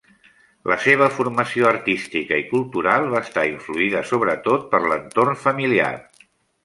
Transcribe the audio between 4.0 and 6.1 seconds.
sobretot per l'entorn familiar.